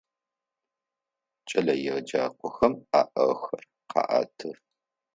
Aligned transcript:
Кӏэлэеджакӏохэм 1.47 2.73
аӏэхэр 2.99 3.63
къаӏэты. 3.89 4.49